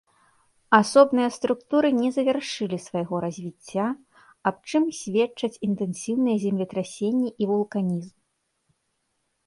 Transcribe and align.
Асобныя 0.77 1.29
структуры 1.35 1.87
не 1.97 2.09
завяршылі 2.15 2.77
свайго 2.87 3.15
развіцця, 3.27 3.85
аб 4.53 4.57
чым 4.69 4.83
сведчаць 5.03 5.61
інтэнсіўныя 5.69 6.37
землетрасенні 6.49 7.29
і 7.41 7.55
вулканізм. 7.55 8.15